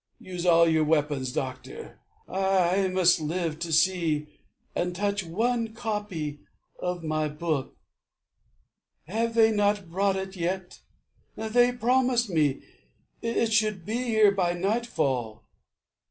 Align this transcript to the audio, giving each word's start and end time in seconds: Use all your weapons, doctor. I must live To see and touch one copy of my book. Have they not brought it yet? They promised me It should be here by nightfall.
Use 0.19 0.47
all 0.47 0.67
your 0.67 0.83
weapons, 0.83 1.31
doctor. 1.31 1.99
I 2.27 2.87
must 2.87 3.21
live 3.21 3.59
To 3.59 3.71
see 3.71 4.25
and 4.75 4.95
touch 4.95 5.23
one 5.23 5.75
copy 5.75 6.39
of 6.79 7.03
my 7.03 7.27
book. 7.27 7.77
Have 9.05 9.35
they 9.35 9.51
not 9.51 9.91
brought 9.91 10.15
it 10.15 10.35
yet? 10.35 10.79
They 11.35 11.71
promised 11.71 12.31
me 12.31 12.63
It 13.21 13.53
should 13.53 13.85
be 13.85 13.93
here 14.05 14.31
by 14.31 14.53
nightfall. 14.53 15.43